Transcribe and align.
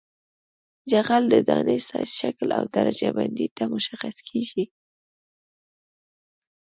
جغل 0.91 1.23
د 1.33 1.35
دانې 1.49 1.77
سایز 1.87 2.11
شکل 2.21 2.47
او 2.57 2.63
درجه 2.75 3.09
بندۍ 3.17 3.47
ته 3.57 3.63
مشخص 3.75 4.15
کیږي 4.27 4.63